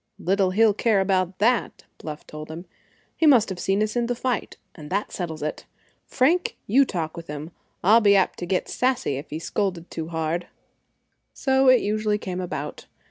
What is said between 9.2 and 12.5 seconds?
he scolded too hard." So it usually came